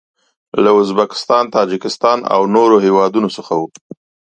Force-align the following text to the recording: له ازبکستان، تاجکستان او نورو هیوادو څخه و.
له 0.63 0.71
ازبکستان، 0.81 1.43
تاجکستان 1.57 2.17
او 2.33 2.41
نورو 2.55 2.77
هیوادو 2.85 3.21
څخه 3.37 3.53
و. 3.57 3.61